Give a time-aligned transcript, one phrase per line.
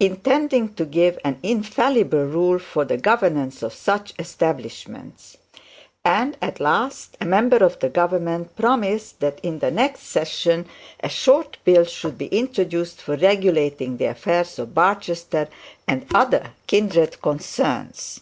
[0.00, 5.38] intending to give an infallible rule for the governance of such establishments;
[6.04, 10.66] and, at last, a member of the government promised that in the next session
[11.00, 15.48] a short bill should be introduced for regulating the affairs of Barchester,
[15.86, 18.20] and other kindred concerns.